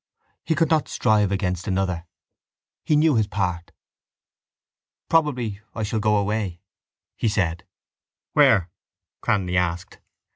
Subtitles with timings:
[0.43, 2.07] He could not strive against another.
[2.83, 3.71] He knew his part.
[5.09, 6.59] —Probably I shall go away,
[7.15, 7.67] he said.
[8.33, 8.71] —Where?
[9.21, 9.99] Cranly asked.